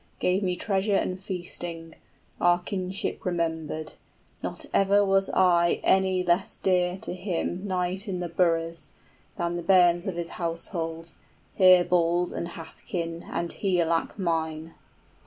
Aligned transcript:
}40 0.15 0.19
Gave 0.19 0.41
me 0.41 0.55
treasure 0.55 0.95
and 0.95 1.21
feasting, 1.21 1.93
our 2.39 2.59
kinship 2.63 3.23
remembered; 3.23 3.93
Not 4.41 4.65
ever 4.73 5.05
was 5.05 5.29
I 5.29 5.79
any 5.83 6.23
less 6.23 6.55
dear 6.55 6.97
to 6.97 7.13
him 7.13 7.17
{He 7.17 7.33
treated 7.35 7.45
me 7.45 7.51
as 7.51 7.51
a 7.51 7.61
son.} 7.61 7.67
Knight 7.67 8.07
in 8.07 8.19
the 8.19 8.27
boroughs, 8.29 8.91
than 9.37 9.57
the 9.57 9.61
bairns 9.61 10.07
of 10.07 10.15
his 10.15 10.29
household, 10.29 11.13
Herebald 11.55 12.33
and 12.33 12.47
Hæthcyn 12.47 13.29
and 13.29 13.53
Higelac 13.53 14.17
mine. 14.17 14.73